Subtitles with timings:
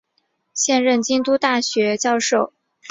[0.55, 2.53] 现任京都大学教授。